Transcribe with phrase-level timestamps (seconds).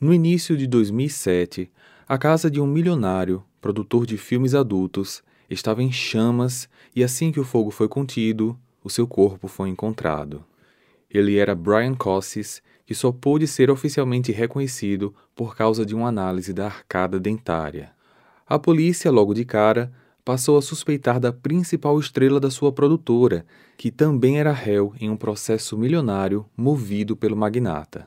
[0.00, 1.68] No início de 2007,
[2.08, 7.40] a casa de um milionário, produtor de filmes adultos, estava em chamas e assim que
[7.40, 10.44] o fogo foi contido, o seu corpo foi encontrado.
[11.10, 16.52] Ele era Brian Cossis, que só pôde ser oficialmente reconhecido por causa de uma análise
[16.52, 17.90] da arcada dentária.
[18.46, 19.92] A polícia, logo de cara,
[20.24, 23.44] passou a suspeitar da principal estrela da sua produtora,
[23.76, 28.06] que também era réu em um processo milionário movido pelo magnata.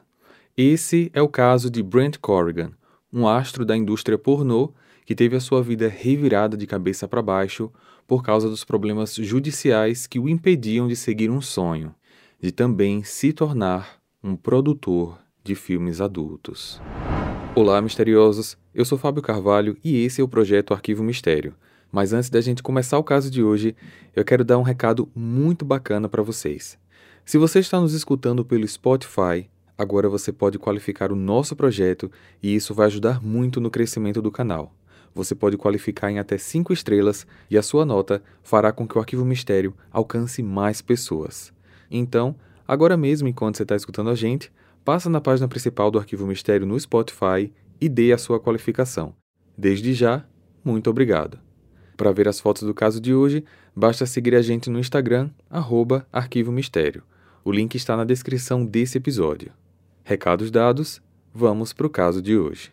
[0.57, 2.71] Esse é o caso de Brent Corrigan,
[3.11, 4.73] um astro da indústria pornô
[5.05, 7.71] que teve a sua vida revirada de cabeça para baixo
[8.05, 11.95] por causa dos problemas judiciais que o impediam de seguir um sonho,
[12.37, 16.81] de também se tornar um produtor de filmes adultos.
[17.55, 18.57] Olá, misteriosos!
[18.75, 21.55] Eu sou Fábio Carvalho e esse é o projeto Arquivo Mistério.
[21.89, 23.73] Mas antes da gente começar o caso de hoje,
[24.13, 26.77] eu quero dar um recado muito bacana para vocês.
[27.23, 32.53] Se você está nos escutando pelo Spotify, Agora você pode qualificar o nosso projeto e
[32.53, 34.73] isso vai ajudar muito no crescimento do canal.
[35.13, 39.01] Você pode qualificar em até 5 estrelas e a sua nota fará com que o
[39.01, 41.51] Arquivo Mistério alcance mais pessoas.
[41.89, 42.35] Então,
[42.67, 44.51] agora mesmo enquanto você está escutando a gente,
[44.85, 49.13] passa na página principal do Arquivo Mistério no Spotify e dê a sua qualificação.
[49.57, 50.25] Desde já,
[50.63, 51.39] muito obrigado.
[51.97, 53.43] Para ver as fotos do caso de hoje,
[53.75, 57.03] basta seguir a gente no Instagram, arroba Arquivo Mistério.
[57.43, 59.51] O link está na descrição desse episódio.
[60.11, 61.01] Recados dados,
[61.33, 62.69] vamos para o caso de hoje.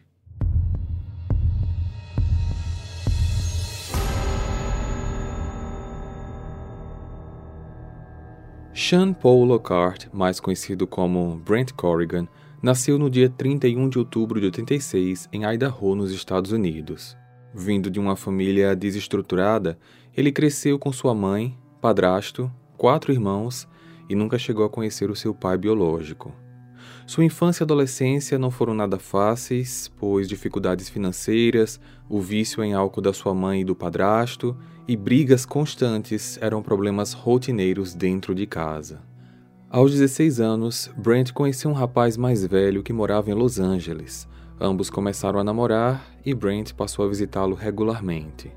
[8.75, 12.27] Sean Paul Lockhart, mais conhecido como Brent Corrigan,
[12.61, 17.17] nasceu no dia 31 de outubro de 86 em Idaho, nos Estados Unidos.
[17.55, 19.79] Vindo de uma família desestruturada,
[20.13, 23.69] ele cresceu com sua mãe, padrasto, quatro irmãos
[24.09, 26.35] e nunca chegou a conhecer o seu pai biológico.
[27.09, 33.01] Sua infância e adolescência não foram nada fáceis, pois dificuldades financeiras, o vício em álcool
[33.01, 34.55] da sua mãe e do padrasto
[34.87, 39.01] e brigas constantes eram problemas rotineiros dentro de casa.
[39.71, 44.29] Aos 16 anos, Brent conheceu um rapaz mais velho que morava em Los Angeles.
[44.61, 48.53] Ambos começaram a namorar e Brent passou a visitá-lo regularmente.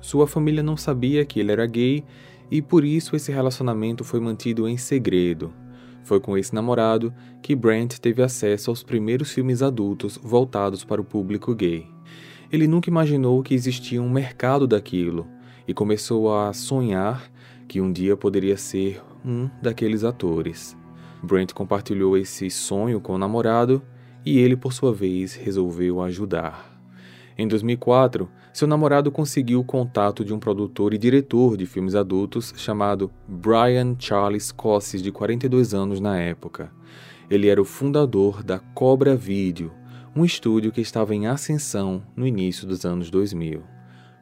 [0.00, 2.04] Sua família não sabia que ele era gay
[2.52, 5.52] e por isso esse relacionamento foi mantido em segredo,
[6.02, 7.12] foi com esse namorado
[7.42, 11.86] que Brent teve acesso aos primeiros filmes adultos voltados para o público gay.
[12.50, 15.26] Ele nunca imaginou que existia um mercado daquilo
[15.66, 17.30] e começou a sonhar
[17.68, 20.76] que um dia poderia ser um daqueles atores.
[21.22, 23.82] Brent compartilhou esse sonho com o namorado
[24.24, 26.70] e ele, por sua vez, resolveu ajudar.
[27.38, 32.52] Em 2004, seu namorado conseguiu o contato de um produtor e diretor de filmes adultos
[32.56, 36.72] chamado Brian Charles Cossis, de 42 anos na época.
[37.30, 39.72] Ele era o fundador da Cobra Video,
[40.16, 43.62] um estúdio que estava em ascensão no início dos anos 2000.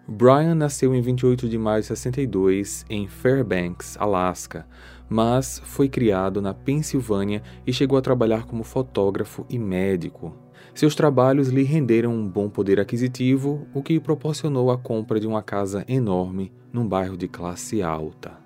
[0.06, 4.66] Brian nasceu em 28 de maio de 62 em Fairbanks, Alaska,
[5.08, 10.34] mas foi criado na Pensilvânia e chegou a trabalhar como fotógrafo e médico.
[10.78, 15.42] Seus trabalhos lhe renderam um bom poder aquisitivo, o que proporcionou a compra de uma
[15.42, 18.38] casa enorme num bairro de classe alta.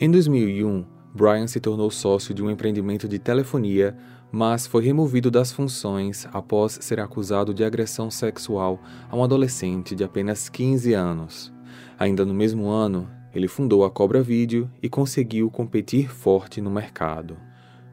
[0.00, 3.96] Em 2001, Brian se tornou sócio de um empreendimento de telefonia,
[4.30, 10.04] mas foi removido das funções após ser acusado de agressão sexual a um adolescente de
[10.04, 11.52] apenas 15 anos.
[11.98, 17.36] Ainda no mesmo ano, ele fundou a Cobra Video e conseguiu competir forte no mercado.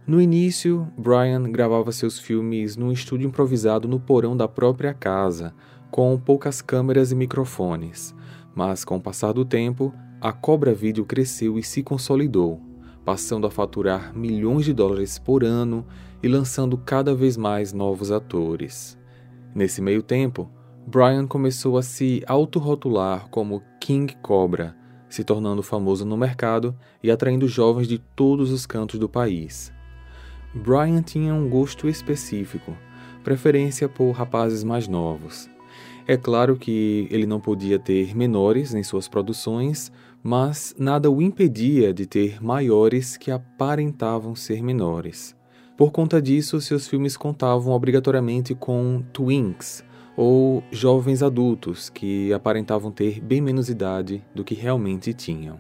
[0.06, 5.54] No início, Brian gravava seus filmes num estúdio improvisado no porão da própria casa,
[5.90, 8.14] com poucas câmeras e microfones,
[8.54, 12.60] mas com o passar do tempo, a Cobra Video cresceu e se consolidou,
[13.06, 15.86] passando a faturar milhões de dólares por ano
[16.22, 19.00] e lançando cada vez mais novos atores.
[19.56, 20.52] Nesse meio tempo,
[20.86, 24.76] Brian começou a se autorrotular como King Cobra,
[25.08, 29.72] se tornando famoso no mercado e atraindo jovens de todos os cantos do país.
[30.54, 32.78] Brian tinha um gosto específico,
[33.24, 35.50] preferência por rapazes mais novos.
[36.08, 39.92] É claro que ele não podia ter menores em suas produções,
[40.22, 45.36] mas nada o impedia de ter maiores que aparentavam ser menores.
[45.76, 49.84] Por conta disso, seus filmes contavam obrigatoriamente com twinks,
[50.16, 55.58] ou jovens adultos que aparentavam ter bem menos idade do que realmente tinham.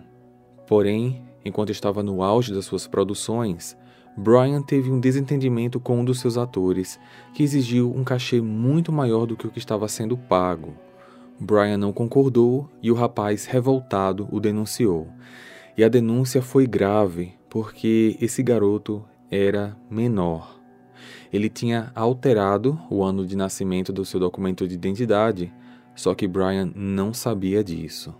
[0.67, 3.75] Porém, enquanto estava no auge das suas produções,
[4.15, 6.99] Brian teve um desentendimento com um dos seus atores,
[7.33, 10.73] que exigiu um cachê muito maior do que o que estava sendo pago.
[11.39, 15.07] Brian não concordou e o rapaz, revoltado, o denunciou.
[15.75, 20.59] E a denúncia foi grave, porque esse garoto era menor.
[21.31, 25.51] Ele tinha alterado o ano de nascimento do seu documento de identidade,
[25.95, 28.13] só que Brian não sabia disso.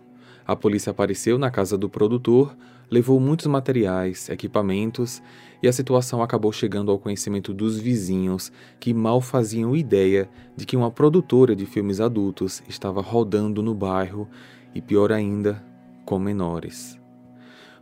[0.46, 2.56] A polícia apareceu na casa do produtor,
[2.90, 5.22] levou muitos materiais, equipamentos
[5.64, 8.52] e a situação acabou chegando ao conhecimento dos vizinhos
[8.82, 14.28] que mal faziam ideia de que uma produtora de filmes adultos estava rodando no bairro
[14.76, 15.64] e, pior ainda,
[16.04, 17.00] com menores.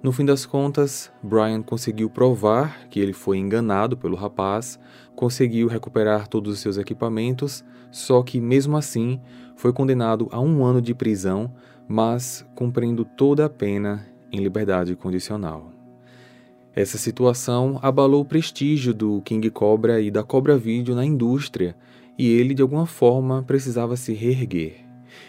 [0.04, 4.80] No fim das contas, Brian conseguiu provar que ele foi enganado pelo rapaz,
[5.16, 9.19] conseguiu recuperar todos os seus equipamentos, só que mesmo assim
[9.56, 11.51] foi condenado a um ano de prisão,
[11.88, 15.70] mas cumprindo toda a pena em liberdade condicional.
[16.73, 21.75] Essa situação abalou o prestígio do King Cobra e da Cobra Video na indústria,
[22.18, 24.75] e ele de alguma forma precisava se reerguer.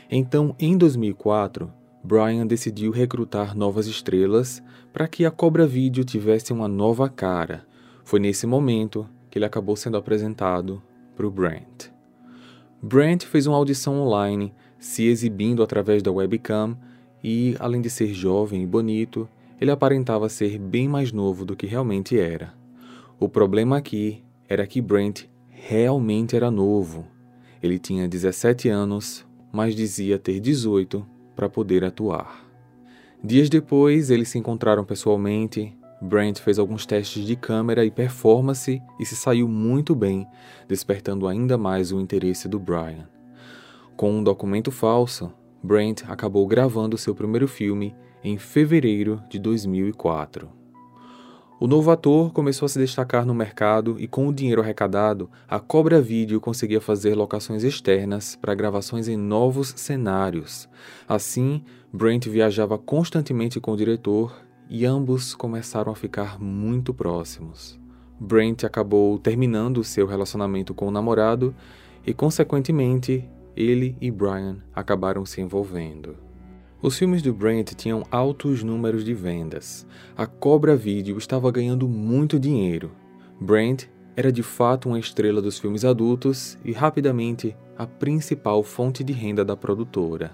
[0.09, 1.69] Então, em 2004,
[2.05, 4.63] Brian decidiu recrutar novas estrelas
[4.93, 7.67] para que a Cobra Video tivesse uma nova cara.
[8.05, 10.81] Foi nesse momento que ele acabou sendo apresentado
[11.17, 11.91] para o Brent.
[12.81, 16.77] Brent fez uma audição online, se exibindo através da webcam,
[17.23, 19.29] e, além de ser jovem e bonito,
[19.63, 22.53] ele aparentava ser bem mais novo do que realmente era.
[23.21, 27.07] O problema aqui era que Brent realmente era novo.
[27.63, 31.07] Ele tinha 17 anos, mas dizia ter 18
[31.37, 32.45] para poder atuar.
[33.23, 35.73] Dias depois, eles se encontraram pessoalmente.
[36.01, 40.27] Brent fez alguns testes de câmera e performance e se saiu muito bem,
[40.67, 43.09] despertando ainda mais o interesse do Brian.
[43.97, 45.33] Com um documento falso,
[45.63, 50.63] Brent acabou gravando seu primeiro filme em fevereiro de 2004.
[51.63, 55.61] O novo ator começou a se destacar no mercado e, com o dinheiro arrecadado, a
[55.61, 60.69] Cobra Video conseguia fazer locações externas para gravações em novos cenários.
[61.09, 64.35] Assim, Brent viajava constantemente com o diretor
[64.69, 67.79] e ambos começaram a ficar muito próximos.
[68.19, 71.55] Brent acabou terminando seu relacionamento com o namorado
[72.05, 76.17] e, consequentemente, ele e Brian acabaram se envolvendo.
[76.83, 79.87] Os filmes do Brent tinham altos números de vendas.
[80.17, 82.91] A Cobra Video estava ganhando muito dinheiro.
[83.41, 83.85] Brent
[84.17, 89.45] era de fato uma estrela dos filmes adultos e rapidamente a principal fonte de renda
[89.45, 90.33] da produtora.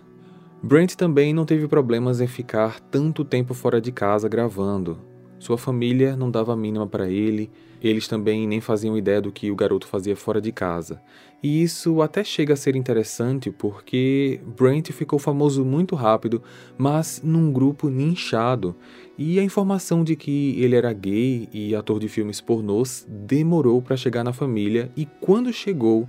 [0.62, 4.98] Brent também não teve problemas em ficar tanto tempo fora de casa gravando.
[5.38, 7.50] Sua família não dava a mínima para ele
[7.82, 11.00] eles também nem faziam ideia do que o garoto fazia fora de casa.
[11.42, 16.42] E isso até chega a ser interessante porque Brent ficou famoso muito rápido,
[16.76, 18.74] mas num grupo nichado.
[19.16, 23.96] E a informação de que ele era gay e ator de filmes pornôs demorou para
[23.96, 26.08] chegar na família, e quando chegou,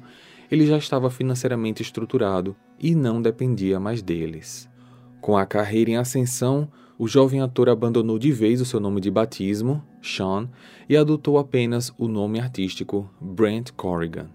[0.49, 4.67] ele já estava financeiramente estruturado e não dependia mais deles.
[5.21, 6.67] Com a carreira em ascensão,
[6.99, 10.49] o jovem ator abandonou de vez o seu nome de batismo, Sean,
[10.89, 14.27] e adotou apenas o nome artístico Brent Corrigan.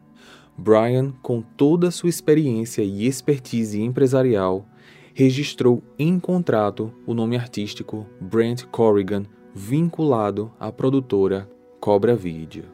[0.57, 4.67] Brian, com toda a sua experiência e expertise empresarial,
[5.13, 9.25] registrou em contrato o nome artístico Brent Corrigan
[9.55, 11.47] vinculado à produtora
[11.79, 12.65] Cobra Video.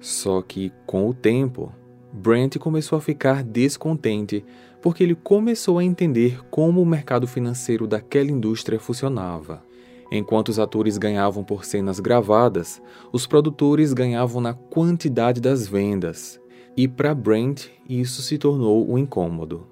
[0.00, 1.74] Só que, com o tempo,
[2.16, 4.42] Brent começou a ficar descontente
[4.80, 9.62] porque ele começou a entender como o mercado financeiro daquela indústria funcionava.
[10.10, 12.80] Enquanto os atores ganhavam por cenas gravadas,
[13.12, 16.40] os produtores ganhavam na quantidade das vendas.
[16.74, 19.66] E para Brent, isso se tornou um incômodo.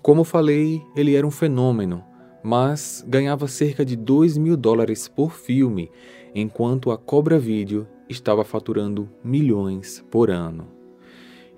[0.00, 2.04] Como falei, ele era um fenômeno,
[2.44, 5.90] mas ganhava cerca de 2 mil dólares por filme,
[6.32, 10.81] enquanto a Cobra Video estava faturando milhões por ano.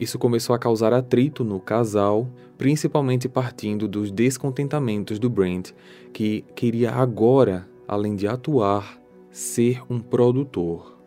[0.05, 5.71] Isso começou a causar atrito no casal, principalmente partindo dos descontentamentos do Brent,
[6.13, 10.99] que queria agora, além de atuar, ser um produtor.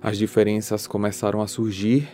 [0.00, 2.08] As diferenças começaram a surgir,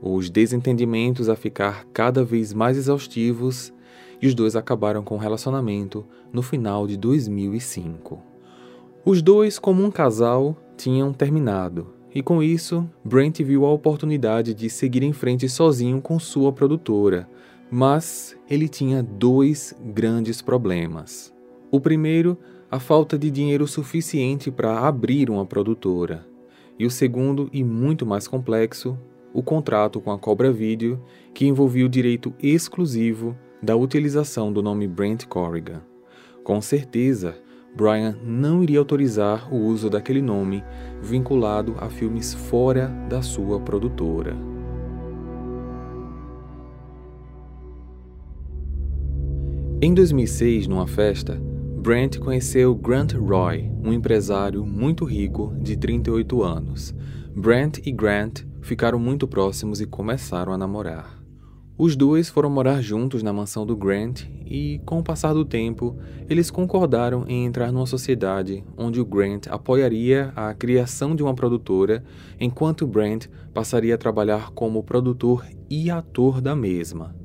[0.00, 3.74] os desentendimentos a ficar cada vez mais exaustivos,
[4.20, 8.22] e os dois acabaram com o relacionamento no final de 2005.
[9.04, 14.68] Os dois, como um casal, tinham terminado, e com isso, Brent viu a oportunidade de
[14.68, 17.28] seguir em frente sozinho com sua produtora,
[17.70, 21.32] mas ele tinha dois grandes problemas.
[21.70, 22.38] O primeiro,
[22.70, 26.26] a falta de dinheiro suficiente para abrir uma produtora.
[26.78, 28.98] E o segundo, e muito mais complexo,
[29.32, 31.02] o contrato com a Cobra Video,
[31.32, 35.80] que envolvia o direito exclusivo da utilização do nome Brent Corrigan.
[36.44, 37.36] Com certeza,
[37.74, 40.62] Brian não iria autorizar o uso daquele nome
[41.00, 44.36] vinculado a filmes fora da sua produtora.
[49.80, 51.40] Em 2006, numa festa,
[51.82, 56.94] Brent conheceu Grant Roy, um empresário muito rico de 38 anos.
[57.34, 61.21] Brent e Grant ficaram muito próximos e começaram a namorar.
[61.84, 65.96] Os dois foram morar juntos na mansão do Grant e, com o passar do tempo,
[66.30, 72.04] eles concordaram em entrar numa sociedade onde o Grant apoiaria a criação de uma produtora,
[72.38, 77.16] enquanto Brent passaria a trabalhar como produtor e ator da mesma.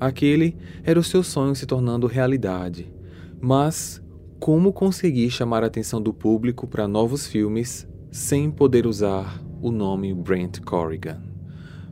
[0.00, 2.90] Aquele era o seu sonho se tornando realidade.
[3.38, 4.02] Mas
[4.40, 10.14] como conseguir chamar a atenção do público para novos filmes sem poder usar o nome
[10.14, 11.20] Brent Corrigan?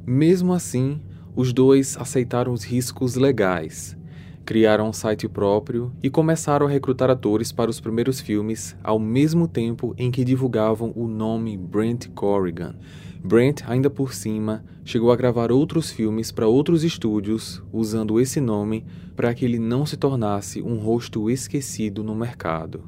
[0.06, 1.02] Mesmo assim,
[1.36, 3.96] os dois aceitaram os riscos legais,
[4.44, 9.48] criaram um site próprio e começaram a recrutar atores para os primeiros filmes ao mesmo
[9.48, 12.76] tempo em que divulgavam o nome Brent Corrigan.
[13.22, 18.84] Brent, ainda por cima, chegou a gravar outros filmes para outros estúdios usando esse nome
[19.16, 22.84] para que ele não se tornasse um rosto esquecido no mercado.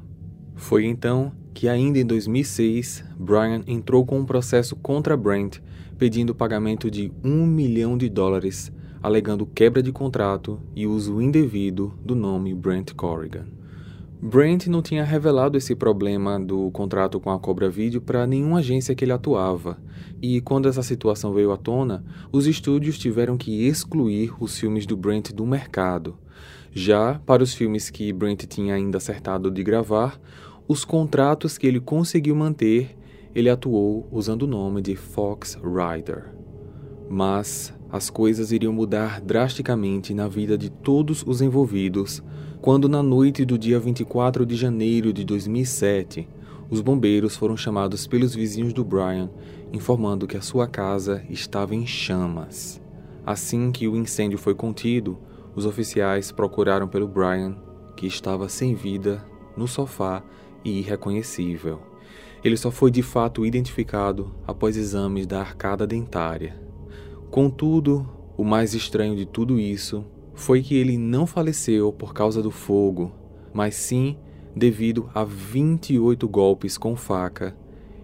[0.55, 5.57] Foi então que, ainda em 2006, Brian entrou com um processo contra Brent
[5.97, 12.15] pedindo pagamento de um milhão de dólares, alegando quebra de contrato e uso indevido do
[12.15, 13.45] nome Brent Corrigan.
[14.19, 18.95] Brent não tinha revelado esse problema do contrato com a Cobra Video para nenhuma agência
[18.95, 19.77] que ele atuava,
[20.19, 24.97] e quando essa situação veio à tona, os estúdios tiveram que excluir os filmes do
[24.97, 26.17] Brent do mercado.
[26.71, 30.19] Já para os filmes que Brent tinha ainda acertado de gravar,
[30.67, 32.97] os contratos que ele conseguiu manter
[33.37, 36.33] ele atuou usando o nome de Fox Rider.
[37.07, 42.23] Mas as coisas iriam mudar drasticamente na vida de todos os envolvidos
[42.59, 46.27] quando, na noite do dia 24 de janeiro de 2007,
[46.67, 49.29] os bombeiros foram chamados pelos vizinhos do Brian,
[49.71, 52.81] informando que a sua casa estava em chamas.
[53.23, 55.15] Assim que o incêndio foi contido,
[55.55, 57.55] os oficiais procuraram pelo Brian,
[57.95, 59.23] que estava sem vida,
[59.55, 60.23] no sofá
[60.65, 61.79] e irreconhecível.
[62.43, 66.59] Ele só foi de fato identificado após exames da arcada dentária.
[67.31, 72.51] Contudo, o mais estranho de tudo isso foi que ele não faleceu por causa do
[72.51, 73.11] fogo,
[73.53, 74.17] mas sim
[74.55, 77.55] devido a 28 golpes com faca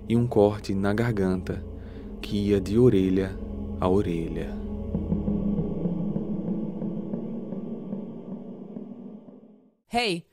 [0.08, 1.64] e um corte na garganta
[2.22, 3.38] que ia de orelha
[3.80, 4.50] a orelha.
[9.92, 10.33] Hey!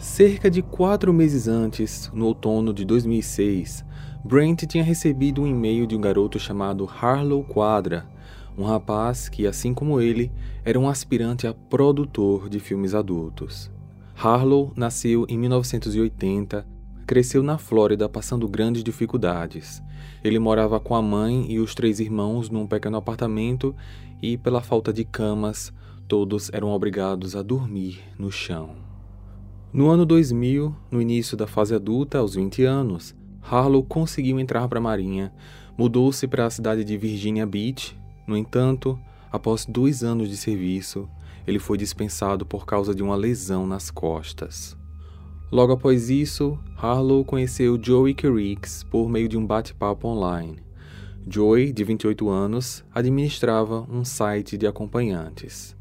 [0.00, 3.84] Cerca de quatro meses antes, no outono de 2006,
[4.24, 8.08] Brent tinha recebido um e-mail de um garoto chamado Harlow Quadra,
[8.56, 10.32] um rapaz que, assim como ele,
[10.64, 13.70] era um aspirante a produtor de filmes adultos.
[14.16, 16.66] Harlow nasceu em 1980,
[17.06, 19.82] cresceu na Flórida passando grandes dificuldades.
[20.24, 23.76] Ele morava com a mãe e os três irmãos num pequeno apartamento
[24.22, 25.70] e, pela falta de camas,
[26.08, 28.89] todos eram obrigados a dormir no chão.
[29.72, 34.80] No ano 2000, no início da fase adulta, aos 20 anos, Harlow conseguiu entrar para
[34.80, 35.32] a Marinha,
[35.78, 37.96] mudou-se para a cidade de Virginia Beach.
[38.26, 38.98] No entanto,
[39.30, 41.08] após dois anos de serviço,
[41.46, 44.76] ele foi dispensado por causa de uma lesão nas costas.
[45.52, 50.58] Logo após isso, Harlow conheceu Joey Kerricks por meio de um bate-papo online.
[51.28, 55.76] Joey, de 28 anos, administrava um site de acompanhantes.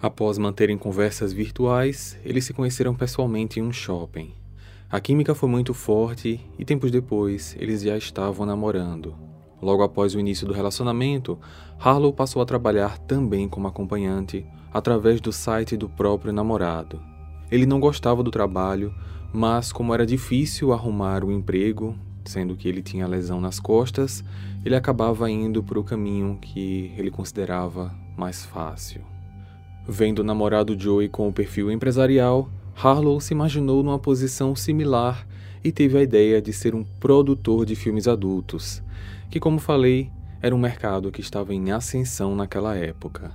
[0.00, 4.32] Após manterem conversas virtuais, eles se conheceram pessoalmente em um shopping.
[4.88, 9.16] A química foi muito forte e tempos depois eles já estavam namorando.
[9.60, 11.36] Logo após o início do relacionamento,
[11.80, 17.02] Harlow passou a trabalhar também como acompanhante através do site do próprio namorado.
[17.50, 18.94] Ele não gostava do trabalho,
[19.32, 24.22] mas como era difícil arrumar o um emprego, sendo que ele tinha lesão nas costas,
[24.64, 29.17] ele acabava indo para o caminho que ele considerava mais fácil.
[29.90, 35.26] Vendo o namorado Joey com o perfil empresarial, Harlow se imaginou numa posição similar
[35.64, 38.82] e teve a ideia de ser um produtor de filmes adultos,
[39.30, 40.10] que, como falei,
[40.42, 43.32] era um mercado que estava em ascensão naquela época.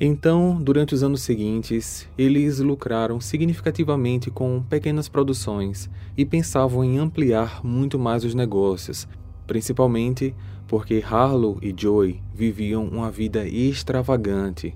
[0.00, 7.62] Então, durante os anos seguintes, eles lucraram significativamente com pequenas produções e pensavam em ampliar
[7.62, 9.06] muito mais os negócios,
[9.46, 10.34] principalmente
[10.66, 14.74] porque Harlow e Joey viviam uma vida extravagante,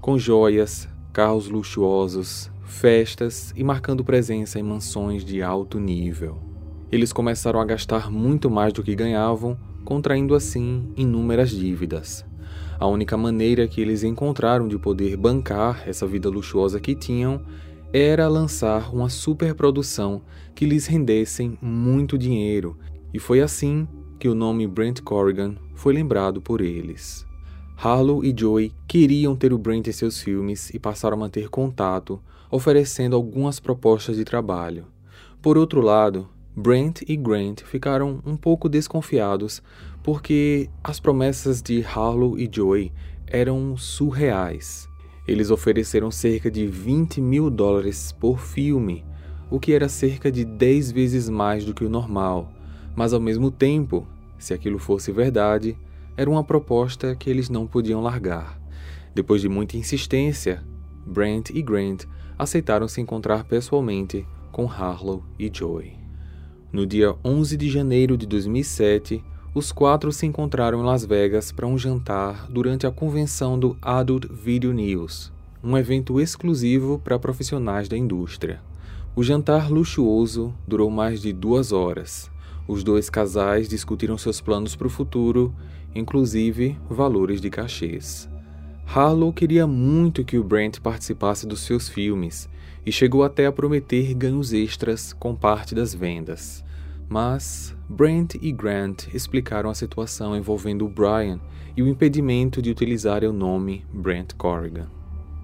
[0.00, 6.38] com joias, carros luxuosos, festas e marcando presença em mansões de alto nível.
[6.90, 12.24] Eles começaram a gastar muito mais do que ganhavam, contraindo assim inúmeras dívidas.
[12.78, 17.42] A única maneira que eles encontraram de poder bancar essa vida luxuosa que tinham
[17.92, 20.22] era lançar uma superprodução
[20.54, 22.78] que lhes rendessem muito dinheiro,
[23.12, 23.88] e foi assim
[24.18, 27.27] que o nome Brent Corrigan foi lembrado por eles.
[27.80, 32.20] Harlow e Joey queriam ter o Brent em seus filmes e passaram a manter contato,
[32.50, 34.86] oferecendo algumas propostas de trabalho.
[35.40, 39.62] Por outro lado, Brent e Grant ficaram um pouco desconfiados
[40.02, 42.92] porque as promessas de Harlow e Joey
[43.28, 44.88] eram surreais.
[45.24, 49.04] Eles ofereceram cerca de 20 mil dólares por filme,
[49.48, 52.52] o que era cerca de 10 vezes mais do que o normal,
[52.96, 54.04] mas ao mesmo tempo,
[54.36, 55.78] se aquilo fosse verdade,
[56.18, 58.60] era uma proposta que eles não podiam largar.
[59.14, 60.64] Depois de muita insistência,
[61.06, 62.06] Brent e Grant
[62.36, 65.96] aceitaram se encontrar pessoalmente com Harlow e Joey.
[66.72, 71.68] No dia 11 de janeiro de 2007, os quatro se encontraram em Las Vegas para
[71.68, 75.32] um jantar durante a convenção do Adult Video News,
[75.62, 78.60] um evento exclusivo para profissionais da indústria.
[79.14, 82.28] O jantar luxuoso durou mais de duas horas.
[82.66, 85.54] Os dois casais discutiram seus planos para o futuro,
[85.94, 88.28] inclusive valores de cachês.
[88.86, 92.48] Harlow queria muito que o Brent participasse dos seus filmes
[92.86, 96.64] e chegou até a prometer ganhos extras com parte das vendas.
[97.08, 101.38] Mas Brent e Grant explicaram a situação envolvendo o Brian
[101.76, 104.88] e o impedimento de utilizarem o nome Brent Corrigan.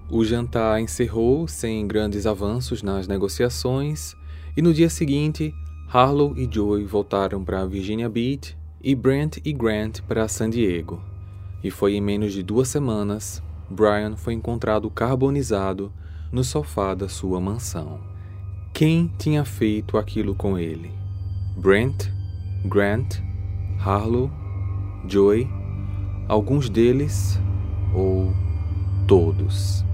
[0.09, 4.15] O jantar encerrou sem grandes avanços nas negociações
[4.57, 5.53] e no dia seguinte,
[5.87, 11.01] Harlow e Joey voltaram para Virginia Beach e Brent e Grant para San Diego.
[11.63, 15.91] E foi em menos de duas semanas, Brian foi encontrado carbonizado
[16.31, 17.99] no sofá da sua mansão.
[18.71, 20.91] Quem tinha feito aquilo com ele?
[21.57, 22.09] Brent,
[22.63, 23.15] Grant,
[23.79, 24.29] Harlow,
[25.07, 25.47] Joey,
[26.27, 27.39] alguns deles
[27.93, 28.31] ou
[29.07, 29.84] todos?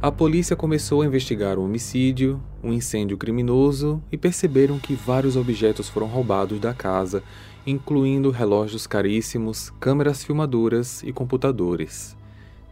[0.00, 5.88] A polícia começou a investigar o homicídio, um incêndio criminoso e perceberam que vários objetos
[5.88, 7.20] foram roubados da casa
[7.66, 12.16] incluindo relógios caríssimos, câmeras filmadoras e computadores.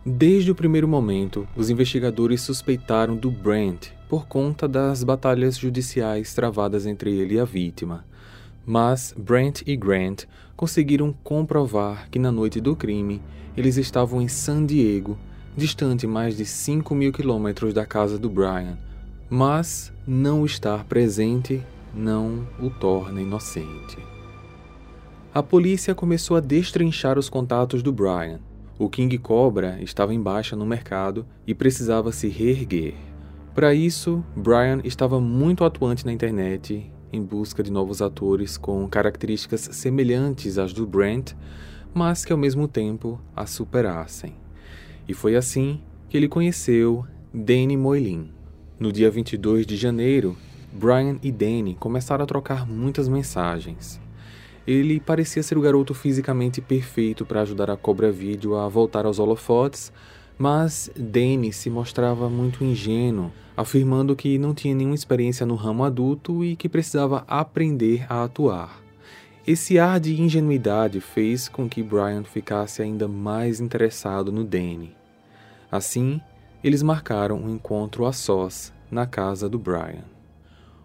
[0.05, 6.87] Desde o primeiro momento, os investigadores suspeitaram do Brent por conta das batalhas judiciais travadas
[6.87, 8.05] entre ele e a vítima.
[8.65, 13.21] Mas Brent e Grant conseguiram comprovar que na noite do crime
[13.57, 15.19] eles estavam em San Diego,
[15.57, 18.79] distante mais de 5 mil quilômetros da casa do Brian.
[19.31, 21.62] Mas não estar presente
[21.95, 23.99] não o torna inocente.
[25.35, 28.40] A polícia começou a destrinchar os contatos do Brian.
[28.79, 32.95] O King Cobra estava em baixa no mercado e precisava se reerguer.
[33.55, 39.71] Para isso, Brian estava muito atuante na internet em busca de novos atores com características
[39.73, 41.33] semelhantes às do Brent,
[41.95, 44.35] mas que ao mesmo tempo a superassem.
[45.09, 48.31] E foi assim que ele conheceu Danny Moylin.
[48.79, 50.37] No dia 22 de janeiro,
[50.73, 54.01] Brian e Danny começaram a trocar muitas mensagens.
[54.66, 59.19] Ele parecia ser o garoto fisicamente perfeito para ajudar a Cobra Vídeo a voltar aos
[59.19, 59.92] holofotes,
[60.37, 66.45] mas Danny se mostrava muito ingênuo, afirmando que não tinha nenhuma experiência no ramo adulto
[66.45, 68.83] e que precisava aprender a atuar.
[69.47, 74.96] Esse ar de ingenuidade fez com que Brian ficasse ainda mais interessado no Danny.
[75.77, 76.21] Assim,
[76.65, 80.05] eles marcaram um encontro a sós na casa do Brian.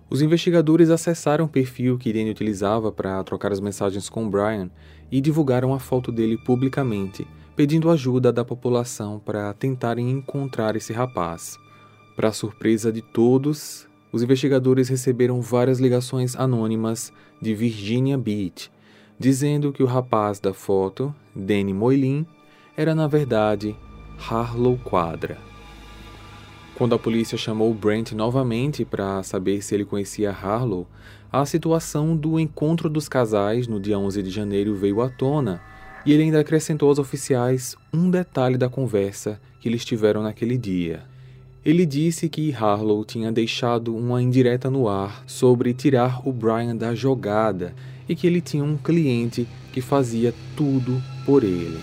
[0.10, 4.70] Os investigadores acessaram o perfil que Danny utilizava para trocar as mensagens com Brian
[5.10, 7.26] e divulgaram a foto dele publicamente,
[7.56, 11.58] pedindo ajuda da população para tentarem encontrar esse rapaz.
[12.18, 18.70] Para surpresa de todos, os investigadores receberam várias ligações anônimas de Virginia Beach,
[19.18, 22.26] dizendo que o rapaz da foto, Danny Moylin,
[22.76, 23.74] era na verdade
[24.30, 25.38] Harlow Quadra.
[26.76, 30.88] Quando a polícia chamou Brent novamente para saber se ele conhecia Harlow,
[31.32, 35.62] a situação do encontro dos casais no dia 11 de janeiro veio à tona
[36.06, 41.04] e ele ainda acrescentou aos oficiais um detalhe da conversa que eles tiveram naquele dia.
[41.64, 46.96] Ele disse que Harlow tinha deixado uma indireta no ar sobre tirar o Brian da
[46.96, 47.76] jogada
[48.10, 51.80] e que ele tinha um cliente que fazia tudo por ele.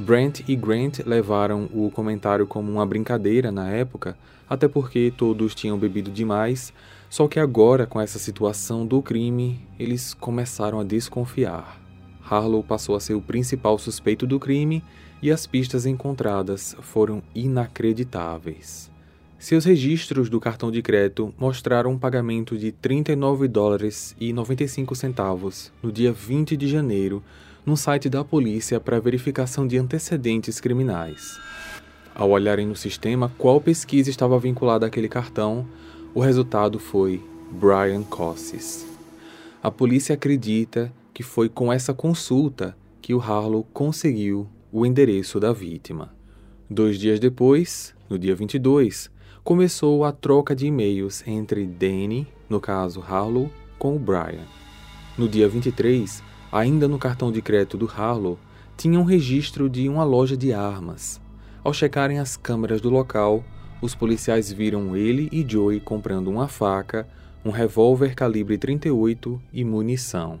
[0.00, 4.16] Brent e Grant levaram o comentário como uma brincadeira na época,
[4.48, 6.72] até porque todos tinham bebido demais,
[7.10, 11.78] só que agora, com essa situação do crime, eles começaram a desconfiar.
[12.24, 14.82] Harlow passou a ser o principal suspeito do crime
[15.20, 18.90] e as pistas encontradas foram inacreditáveis.
[19.38, 25.70] seus registros do cartão de crédito mostraram um pagamento de 39 dólares e 95 centavos
[25.82, 27.22] no dia 20 de janeiro
[27.70, 31.38] no site da polícia para verificação de antecedentes criminais.
[32.12, 35.64] Ao olharem no sistema qual pesquisa estava vinculada àquele cartão,
[36.12, 38.84] o resultado foi Brian Cossis.
[39.62, 45.52] A polícia acredita que foi com essa consulta que o Harlow conseguiu o endereço da
[45.52, 46.12] vítima.
[46.68, 49.08] Dois dias depois, no dia 22,
[49.44, 54.44] começou a troca de e-mails entre Danny, no caso Harlow, com o Brian.
[55.16, 58.38] No dia 23, ainda no cartão de crédito do Harlow,
[58.76, 61.20] tinha um registro de uma loja de armas.
[61.62, 63.44] Ao checarem as câmeras do local,
[63.82, 67.06] os policiais viram ele e Joey comprando uma faca,
[67.44, 70.40] um revólver calibre 38 e munição.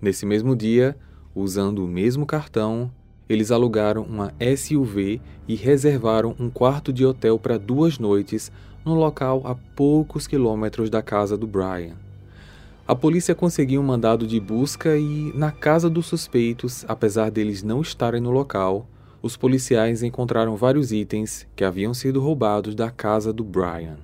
[0.00, 0.96] Nesse mesmo dia,
[1.34, 2.90] usando o mesmo cartão,
[3.28, 8.52] eles alugaram uma SUV e reservaram um quarto de hotel para duas noites
[8.84, 12.05] no local a poucos quilômetros da casa do Brian.
[12.88, 17.80] A polícia conseguiu um mandado de busca e, na casa dos suspeitos, apesar deles não
[17.80, 18.88] estarem no local,
[19.20, 23.96] os policiais encontraram vários itens que haviam sido roubados da casa do Brian.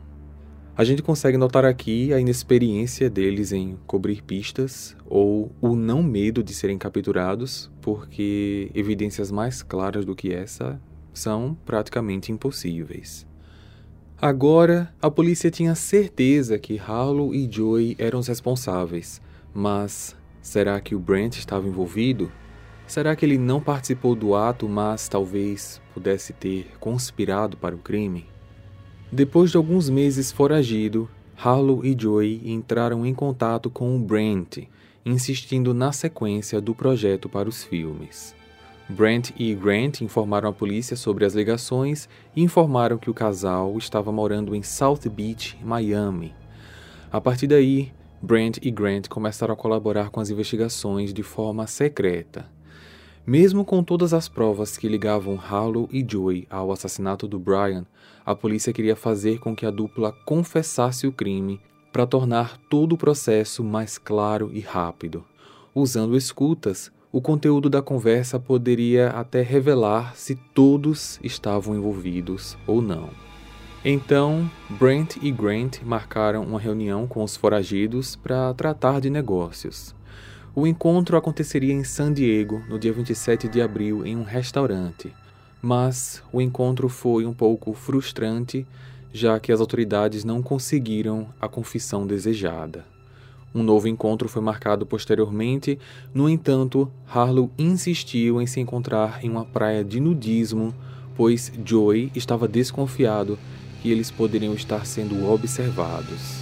[0.77, 6.43] A gente consegue notar aqui a inexperiência deles em cobrir pistas ou o não medo
[6.43, 10.81] de serem capturados, porque evidências mais claras do que essa
[11.15, 13.31] são praticamente impossíveis.
[14.25, 19.21] Agora, a polícia tinha certeza que Harlow e Joey eram os responsáveis,
[19.53, 22.31] mas será que o Brent estava envolvido?
[22.87, 28.25] Será que ele não participou do ato, mas talvez pudesse ter conspirado para o crime?
[29.11, 34.69] Depois de alguns meses foragido, Harlow e Joey entraram em contato com o Brent,
[35.05, 38.37] insistindo na sequência do projeto para os filmes.
[38.93, 44.13] Brent e Grant informaram a polícia sobre as ligações e informaram que o casal estava
[44.13, 46.35] morando em South Beach, Miami.
[47.11, 52.47] A partir daí, Brent e Grant começaram a colaborar com as investigações de forma secreta.
[53.27, 57.87] Mesmo com todas as provas que ligavam Harlow e Joey ao assassinato do Brian,
[58.27, 62.99] a polícia queria fazer com que a dupla confessasse o crime para tornar todo o
[62.99, 65.25] processo mais claro e rápido.
[65.75, 73.11] Usando escutas, o conteúdo da conversa poderia até revelar se todos estavam envolvidos ou não.
[73.85, 79.95] Então, Brent e Grant marcaram uma reunião com os foragidos para tratar de negócios.
[80.55, 85.13] O encontro aconteceria em San Diego no dia 27 de abril em um restaurante,
[85.61, 88.67] mas o encontro foi um pouco frustrante,
[89.13, 92.92] já que as autoridades não conseguiram a confissão desejada.
[93.55, 95.79] Um novo encontro foi marcado posteriormente,
[96.15, 100.75] no entanto, Harlow insistiu em se encontrar em uma praia de nudismo,
[101.15, 103.39] pois Joey estava desconfiado
[103.83, 106.41] que eles poderiam estar sendo observados.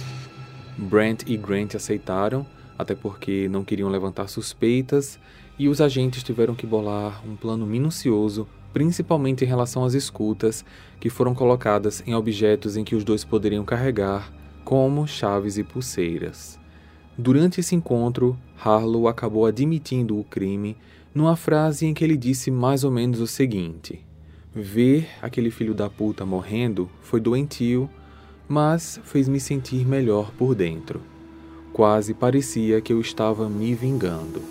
[0.77, 2.45] Brent e Grant aceitaram,
[2.77, 5.19] até porque não queriam levantar suspeitas,
[5.59, 10.63] e os agentes tiveram que bolar um plano minucioso, principalmente em relação às escutas,
[10.99, 14.31] que foram colocadas em objetos em que os dois poderiam carregar,
[14.63, 16.60] como chaves e pulseiras.
[17.17, 20.77] Durante esse encontro, Harlow acabou admitindo o crime
[21.13, 24.03] numa frase em que ele disse mais ou menos o seguinte:
[24.53, 27.89] Ver aquele filho da puta morrendo foi doentio,
[28.47, 31.01] mas fez-me sentir melhor por dentro.
[31.73, 34.41] Quase parecia que eu estava me vingando.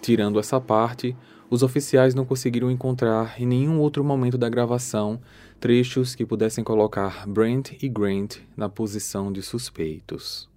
[0.00, 1.14] Tirando essa parte,
[1.50, 5.20] os oficiais não conseguiram encontrar em nenhum outro momento da gravação
[5.58, 10.48] trechos que pudessem colocar Brent e Grant na posição de suspeitos.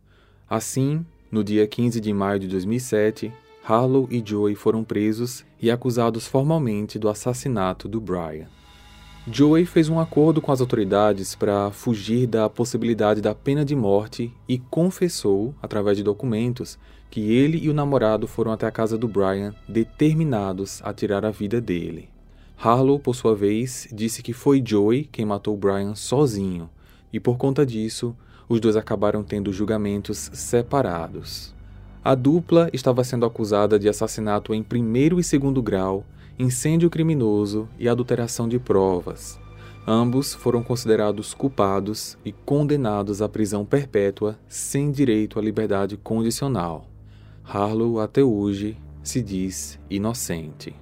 [0.49, 3.31] Assim, no dia 15 de maio de 2007,
[3.63, 8.47] Harlow e Joey foram presos e acusados formalmente do assassinato do Brian.
[9.27, 14.33] Joey fez um acordo com as autoridades para fugir da possibilidade da pena de morte
[14.49, 16.77] e confessou, através de documentos,
[17.09, 21.31] que ele e o namorado foram até a casa do Brian determinados a tirar a
[21.31, 22.09] vida dele.
[22.57, 26.69] Harlow, por sua vez, disse que foi Joey quem matou Brian sozinho
[27.13, 28.15] e, por conta disso,
[28.51, 31.55] os dois acabaram tendo julgamentos separados.
[32.03, 36.05] A dupla estava sendo acusada de assassinato em primeiro e segundo grau
[36.37, 39.39] incêndio criminoso e adulteração de provas.
[39.87, 46.87] Ambos foram considerados culpados e condenados à prisão perpétua sem direito à liberdade condicional.
[47.43, 50.75] Harlow, até hoje, se diz inocente.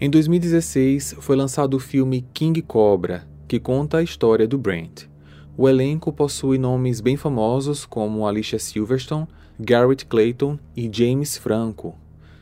[0.00, 5.06] Em 2016, foi lançado o filme King Cobra, que conta a história do Brent.
[5.56, 11.94] O elenco possui nomes bem famosos como Alicia Silverstone, Garrett Clayton e James Franco,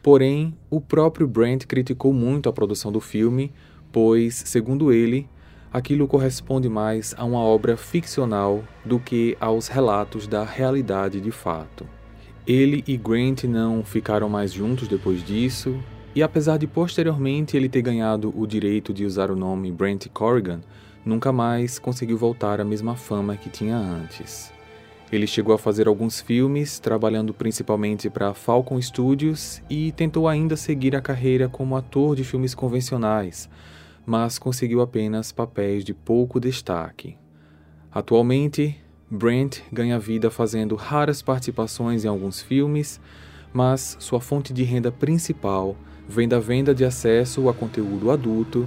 [0.02, 3.52] Porém, o próprio Brent criticou muito a produção do filme,
[3.92, 5.28] pois, segundo ele,
[5.72, 11.86] aquilo corresponde mais a uma obra ficcional do que aos relatos da realidade de fato.
[12.44, 15.78] Ele e Grant não ficaram mais juntos depois disso,
[16.16, 20.62] e apesar de posteriormente ele ter ganhado o direito de usar o nome Brent Corrigan,
[21.04, 24.52] nunca mais conseguiu voltar à mesma fama que tinha antes.
[25.12, 30.96] Ele chegou a fazer alguns filmes, trabalhando principalmente para Falcon Studios e tentou ainda seguir
[30.96, 33.46] a carreira como ator de filmes convencionais,
[34.06, 37.18] mas conseguiu apenas papéis de pouco destaque.
[37.92, 42.98] Atualmente, Brent ganha vida fazendo raras participações em alguns filmes,
[43.52, 45.76] mas sua fonte de renda principal
[46.08, 48.66] vem da venda de acesso a conteúdo adulto